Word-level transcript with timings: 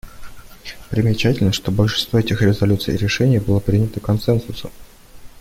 Примечательно, 0.89 1.51
что 1.53 1.71
большинство 1.71 2.17
этих 2.17 2.41
резолюций 2.41 2.95
и 2.95 2.97
решений 2.97 3.37
было 3.37 3.59
принято 3.59 3.99
консенсусом. 3.99 4.71